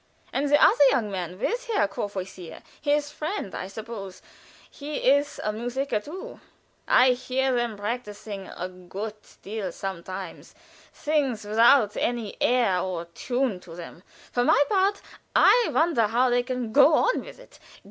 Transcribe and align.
And 0.33 0.49
the 0.49 0.59
other 0.59 0.83
young 0.89 1.11
man 1.11 1.37
with 1.37 1.67
Herr 1.67 1.87
Courvoisier 1.87 2.63
his 2.81 3.11
friend, 3.11 3.53
I 3.53 3.67
suppose 3.67 4.23
he 4.71 4.95
is 4.95 5.39
a 5.43 5.53
musiker 5.53 5.99
too. 6.03 6.39
I 6.87 7.09
hear 7.11 7.53
them 7.53 7.77
practicing 7.77 8.47
a 8.47 8.67
good 8.67 9.13
deal 9.43 9.71
sometimes 9.71 10.55
things 10.91 11.45
without 11.45 11.95
any 11.95 12.35
air 12.41 12.79
or 12.79 13.05
tune 13.13 13.59
to 13.59 13.75
them; 13.75 14.01
for 14.31 14.43
my 14.43 14.63
part 14.71 15.03
I 15.35 15.67
wonder 15.69 16.07
how 16.07 16.31
they 16.31 16.41
can 16.41 16.71
go 16.71 16.95
on 16.95 17.21
with 17.23 17.37
it. 17.39 17.59